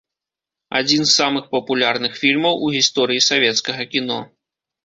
[0.79, 4.19] Адзін з самых папулярных фільмаў у гісторыі савецкага кіно.